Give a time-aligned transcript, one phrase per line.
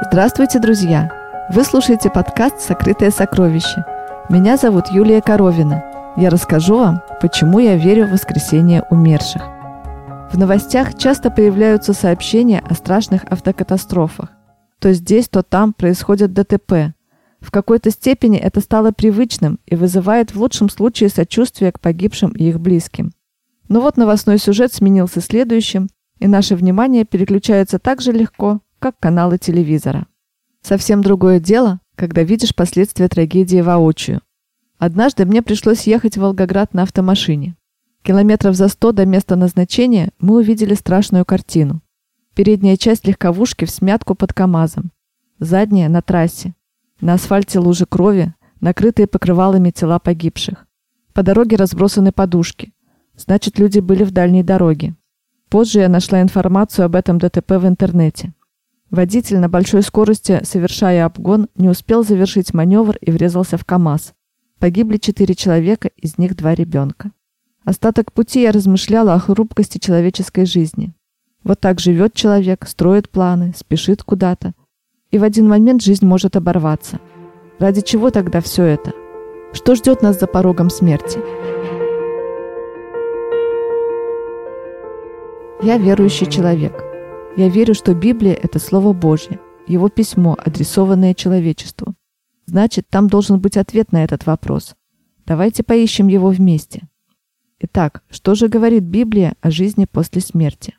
[0.00, 1.10] Здравствуйте, друзья!
[1.52, 3.84] Вы слушаете подкаст «Сокрытое сокровище».
[4.28, 6.14] Меня зовут Юлия Коровина.
[6.16, 9.42] Я расскажу вам, почему я верю в воскресение умерших.
[10.30, 14.28] В новостях часто появляются сообщения о страшных автокатастрофах.
[14.78, 16.94] То здесь, то там происходят ДТП.
[17.40, 22.44] В какой-то степени это стало привычным и вызывает в лучшем случае сочувствие к погибшим и
[22.44, 23.10] их близким.
[23.68, 25.88] Но вот новостной сюжет сменился следующим,
[26.20, 30.06] и наше внимание переключается так же легко, как каналы телевизора.
[30.62, 34.20] Совсем другое дело, когда видишь последствия трагедии воочию.
[34.78, 37.56] Однажды мне пришлось ехать в Волгоград на автомашине.
[38.02, 41.82] Километров за сто до места назначения мы увидели страшную картину.
[42.34, 44.92] Передняя часть легковушки в смятку под КАМАЗом.
[45.40, 46.54] Задняя на трассе.
[47.00, 50.66] На асфальте лужи крови, накрытые покрывалами тела погибших.
[51.12, 52.72] По дороге разбросаны подушки.
[53.16, 54.94] Значит, люди были в дальней дороге.
[55.48, 58.32] Позже я нашла информацию об этом ДТП в интернете.
[58.90, 64.14] Водитель на большой скорости, совершая обгон, не успел завершить маневр и врезался в КАМАЗ.
[64.58, 67.10] Погибли четыре человека, из них два ребенка.
[67.64, 70.94] Остаток пути я размышляла о хрупкости человеческой жизни.
[71.44, 74.54] Вот так живет человек, строит планы, спешит куда-то.
[75.10, 76.98] И в один момент жизнь может оборваться.
[77.58, 78.92] Ради чего тогда все это?
[79.52, 81.18] Что ждет нас за порогом смерти?
[85.62, 86.87] Я верующий человек.
[87.38, 91.94] Я верю, что Библия– это Слово Божье, Его письмо, адресованное человечеству.
[92.46, 94.74] Значит, там должен быть ответ на этот вопрос.
[95.24, 96.88] Давайте поищем его вместе.
[97.60, 100.74] Итак, что же говорит Библия о жизни после смерти?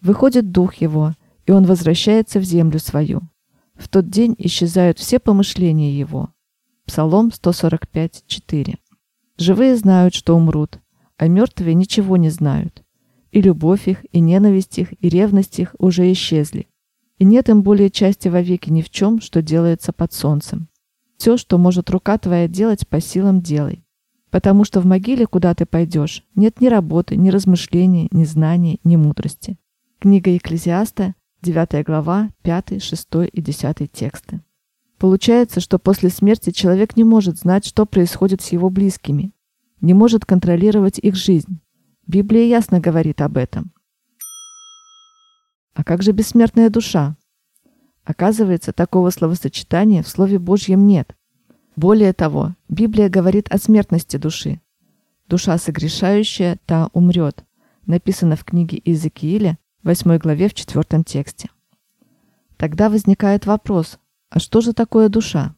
[0.00, 1.12] Выходит Дух Его,
[1.44, 3.22] и Он возвращается в землю свою.
[3.74, 6.28] В тот день исчезают все помышления Его.
[6.84, 8.22] Псалом 145,
[9.38, 10.78] Живые знают, что умрут,
[11.16, 12.85] а мертвые ничего не знают.
[13.36, 16.68] И любовь их, и ненависть их, и ревность их уже исчезли.
[17.18, 20.68] И нет им более части вовеки ни в чем, что делается под солнцем.
[21.18, 23.84] Все, что может рука твоя делать, по силам делай.
[24.30, 28.96] Потому что в могиле, куда ты пойдешь, нет ни работы, ни размышлений, ни знаний, ни
[28.96, 29.58] мудрости.
[29.98, 34.40] Книга Екклезиаста, 9 глава, 5, 6 и 10 тексты.
[34.96, 39.34] Получается, что после смерти человек не может знать, что происходит с его близкими,
[39.82, 41.60] не может контролировать их жизнь,
[42.06, 43.72] Библия ясно говорит об этом.
[45.74, 47.16] А как же бессмертная душа?
[48.04, 51.16] Оказывается, такого словосочетания в Слове Божьем нет.
[51.74, 54.60] Более того, Библия говорит о смертности души.
[55.26, 57.44] Душа согрешающая, та умрет.
[57.86, 61.50] Написано в книге Иезекииля, 8 главе в 4 тексте.
[62.56, 63.98] Тогда возникает вопрос,
[64.30, 65.56] а что же такое душа?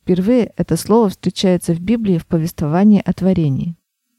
[0.00, 3.76] Впервые это слово встречается в Библии в повествовании о творении.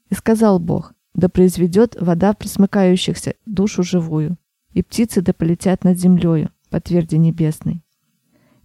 [0.08, 4.36] И сказал Бог, да произведет вода присмыкающихся душу живую,
[4.72, 7.84] и птицы да полетят над землею, по тверди небесной.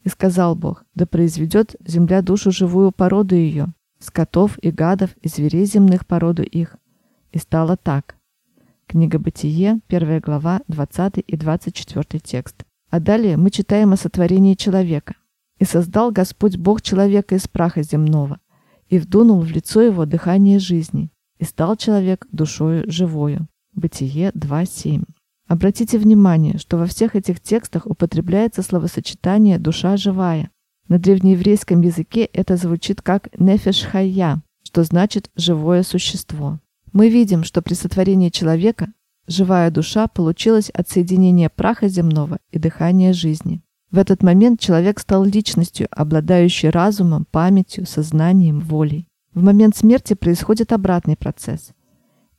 [0.04, 3.68] И сказал Бог, да произведет земля душу живую породу ее,
[4.00, 6.78] скотов и гадов и зверей земных породу их.
[7.32, 8.16] И стало так.
[8.88, 12.64] Книга Бытие, 1 глава, 20 и 24 текст.
[12.90, 15.14] А далее мы читаем о сотворении человека.
[15.60, 18.40] «И создал Господь Бог человека из праха земного,
[18.88, 23.48] и вдунул в лицо его дыхание жизни, и стал человек душою живою.
[23.74, 25.04] Бытие 2.7.
[25.48, 30.52] Обратите внимание, что во всех этих текстах употребляется словосочетание «душа живая».
[30.88, 36.60] На древнееврейском языке это звучит как «нефеш хайя», что значит «живое существо».
[36.92, 38.92] Мы видим, что при сотворении человека
[39.28, 43.62] живая душа получилась от соединения праха земного и дыхания жизни.
[43.92, 49.08] В этот момент человек стал личностью, обладающей разумом, памятью, сознанием, волей.
[49.34, 51.72] В момент смерти происходит обратный процесс.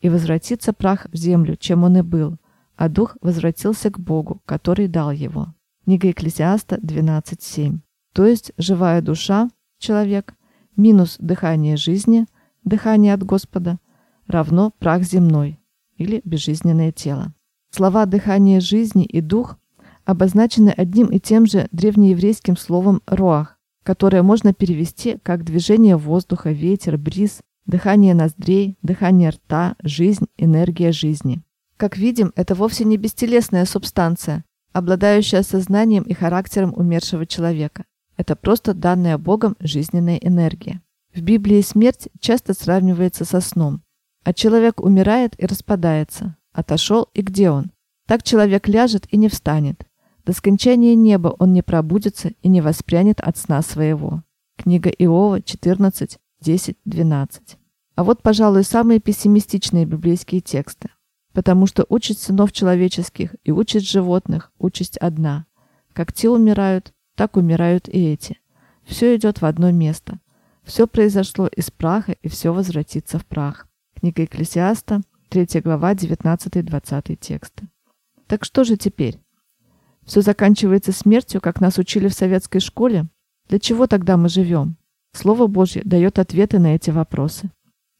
[0.00, 2.38] И возвратится прах в землю, чем он и был,
[2.76, 5.54] а дух возвратился к Богу, который дал его.
[5.84, 7.80] Книга Экклесиаста 12.7.
[8.12, 10.34] То есть живая душа, человек,
[10.76, 12.26] минус дыхание жизни,
[12.64, 13.78] дыхание от Господа,
[14.26, 15.60] равно прах земной
[15.96, 17.34] или безжизненное тело.
[17.70, 19.58] Слова «дыхание жизни» и «дух»
[20.04, 26.98] обозначены одним и тем же древнееврейским словом «роах», которое можно перевести как движение воздуха, ветер,
[26.98, 31.42] бриз, дыхание ноздрей, дыхание рта, жизнь, энергия жизни.
[31.76, 37.84] Как видим, это вовсе не бестелесная субстанция, обладающая сознанием и характером умершего человека.
[38.16, 40.82] Это просто данная Богом жизненная энергия.
[41.14, 43.82] В Библии смерть часто сравнивается со сном.
[44.24, 46.36] А человек умирает и распадается.
[46.52, 47.72] Отошел и где он?
[48.06, 49.86] Так человек ляжет и не встанет.
[50.24, 54.22] До скончания неба он не пробудится и не воспрянет от сна своего.
[54.56, 57.58] Книга Иова 14, 10, 12.
[57.94, 60.90] А вот, пожалуй, самые пессимистичные библейские тексты.
[61.32, 65.46] Потому что участь сынов человеческих и участь животных, участь одна.
[65.92, 68.38] Как те умирают, так умирают и эти.
[68.84, 70.20] Все идет в одно место.
[70.64, 73.66] Все произошло из праха, и все возвратится в прах.
[73.94, 77.68] Книга Экклесиаста, 3 глава, 19-20 тексты.
[78.26, 79.18] Так что же теперь?
[80.10, 83.06] Все заканчивается смертью, как нас учили в советской школе?
[83.48, 84.76] Для чего тогда мы живем?
[85.12, 87.52] Слово Божье дает ответы на эти вопросы.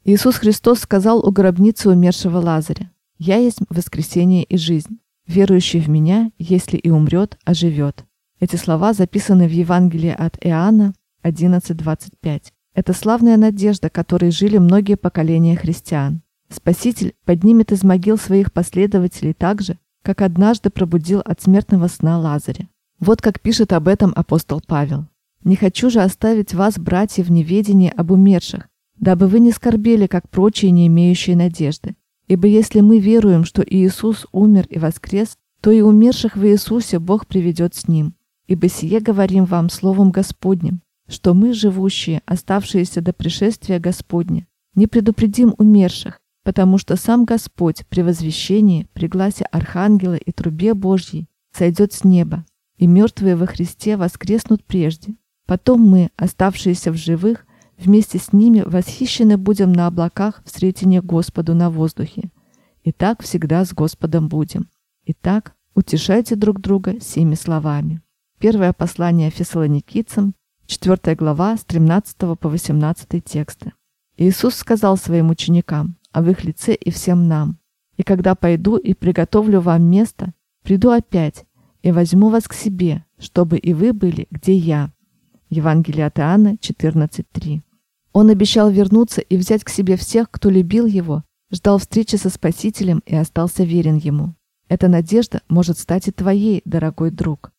[0.02, 4.98] Иисус Христос сказал у гробницы умершего Лазаря, «Я есть воскресение и жизнь.
[5.28, 8.04] Верующий в Меня, если и умрет, оживет».
[8.40, 12.42] Эти слова записаны в Евангелии от Иоанна 11.25.
[12.74, 16.22] Это славная надежда, которой жили многие поколения христиан.
[16.48, 22.68] Спаситель поднимет из могил своих последователей так же, как однажды пробудил от смертного сна Лазаря.
[22.98, 25.06] Вот как пишет об этом апостол Павел.
[25.44, 28.68] «Не хочу же оставить вас, братья, в неведении об умерших,
[28.98, 31.96] дабы вы не скорбели, как прочие, не имеющие надежды.
[32.28, 37.26] Ибо если мы веруем, что Иисус умер и воскрес, то и умерших в Иисусе Бог
[37.26, 38.14] приведет с Ним.
[38.46, 45.54] Ибо сие говорим вам Словом Господним, что мы, живущие, оставшиеся до пришествия Господня, не предупредим
[45.58, 52.04] умерших, потому что сам Господь при возвещении, при гласе Архангела и трубе Божьей сойдет с
[52.04, 52.44] неба,
[52.76, 55.14] и мертвые во Христе воскреснут прежде.
[55.46, 57.46] Потом мы, оставшиеся в живых,
[57.76, 62.30] вместе с ними восхищены будем на облаках в сретение Господу на воздухе.
[62.82, 64.68] И так всегда с Господом будем.
[65.06, 68.00] Итак, утешайте друг друга сими словами.
[68.38, 70.34] Первое послание Фессалоникийцам,
[70.66, 73.72] 4 глава, с 13 по 18 тексты.
[74.16, 77.58] Иисус сказал своим ученикам, а в их лице и всем нам.
[77.96, 81.44] И когда пойду и приготовлю вам место, приду опять
[81.82, 84.92] и возьму вас к себе, чтобы и вы были, где я».
[85.48, 87.62] Евангелие от Иоанна 14.3.
[88.12, 93.02] Он обещал вернуться и взять к себе всех, кто любил его, ждал встречи со Спасителем
[93.06, 94.34] и остался верен ему.
[94.68, 97.52] Эта надежда может стать и твоей, дорогой друг.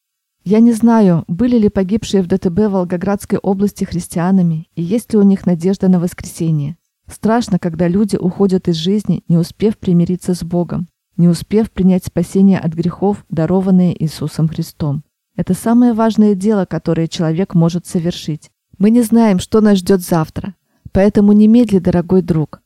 [0.44, 5.24] Я не знаю, были ли погибшие в ДТБ Волгоградской области христианами и есть ли у
[5.24, 6.78] них надежда на воскресение.
[7.12, 10.88] Страшно, когда люди уходят из жизни, не успев примириться с Богом,
[11.18, 15.04] не успев принять спасение от грехов, дарованные Иисусом Христом.
[15.36, 18.50] Это самое важное дело, которое человек может совершить.
[18.78, 20.56] Мы не знаем, что нас ждет завтра,
[20.94, 22.62] поэтому немедли, дорогой друг.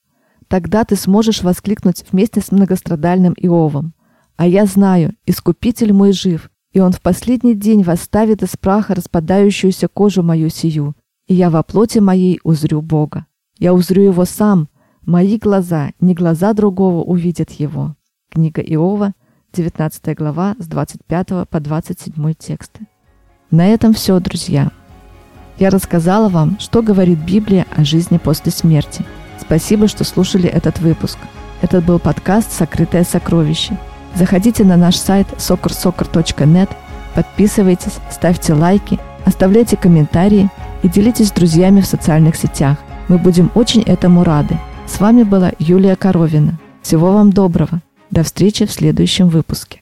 [0.47, 3.95] Тогда ты сможешь воскликнуть вместе с многострадальным Иовом.
[4.37, 9.87] А я знаю, Искупитель мой жив, и он в последний день восставит из праха распадающуюся
[9.87, 10.95] кожу мою сию,
[11.25, 13.25] и я во плоти моей узрю Бога.
[13.57, 14.67] Я узрю его сам,
[15.05, 17.95] мои глаза, не глаза другого увидят его.
[18.29, 19.13] Книга Иова,
[19.53, 22.81] 19 глава, с 25 по 27 тексты.
[23.51, 24.71] На этом все, друзья.
[25.57, 29.05] Я рассказала вам, что говорит Библия о жизни после смерти.
[29.39, 31.17] Спасибо, что слушали этот выпуск.
[31.61, 33.77] Это был подкаст «Сокрытое сокровище».
[34.15, 36.69] Заходите на наш сайт socorsoccer.net,
[37.15, 40.49] подписывайтесь, ставьте лайки, оставляйте комментарии
[40.83, 42.77] и делитесь с друзьями в социальных сетях.
[43.07, 44.57] Мы будем очень этому рады.
[44.87, 46.57] С вами была Юлия Коровина.
[46.81, 47.81] Всего вам доброго.
[48.09, 49.81] До встречи в следующем выпуске.